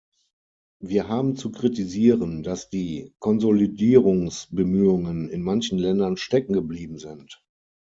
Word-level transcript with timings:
Wir 0.81 1.09
haben 1.09 1.35
zu 1.35 1.51
kritisieren, 1.51 2.41
dass 2.41 2.71
die 2.71 3.13
Konsolidierungsbemühungen 3.19 5.29
in 5.29 5.43
manchen 5.43 5.77
Ländern 5.77 6.17
steckengeblieben 6.17 6.97
sind. 6.97 7.43